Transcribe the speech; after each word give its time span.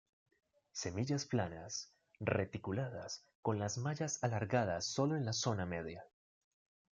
Semillas 0.71 1.25
planas, 1.27 1.93
reticuladas, 2.19 3.23
con 3.43 3.59
las 3.59 3.77
mallas 3.77 4.17
alargadas 4.23 4.83
solo 4.85 5.15
en 5.15 5.25
la 5.25 5.33
zona 5.33 5.67
media. 5.67 6.07